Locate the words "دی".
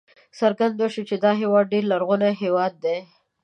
2.83-2.97